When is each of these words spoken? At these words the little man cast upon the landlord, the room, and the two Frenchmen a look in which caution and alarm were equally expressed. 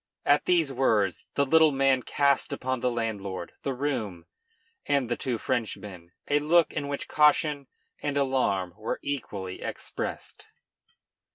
At 0.25 0.45
these 0.45 0.73
words 0.73 1.27
the 1.35 1.45
little 1.45 1.71
man 1.71 2.01
cast 2.01 2.51
upon 2.51 2.79
the 2.79 2.89
landlord, 2.89 3.51
the 3.61 3.75
room, 3.75 4.25
and 4.87 5.09
the 5.09 5.15
two 5.15 5.37
Frenchmen 5.37 6.11
a 6.27 6.39
look 6.39 6.73
in 6.73 6.87
which 6.87 7.07
caution 7.07 7.67
and 8.01 8.17
alarm 8.17 8.73
were 8.77 8.97
equally 9.03 9.61
expressed. 9.61 10.47